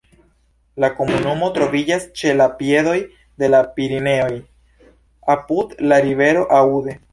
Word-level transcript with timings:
La 0.83 0.87
komunumo 1.01 1.49
troviĝas 1.57 2.07
ĉe 2.21 2.31
la 2.39 2.47
piedoj 2.63 2.97
de 3.43 3.51
la 3.55 3.61
Pireneoj 3.77 4.33
apud 5.37 5.79
la 5.93 6.03
rivero 6.11 6.47
Aude. 6.65 7.01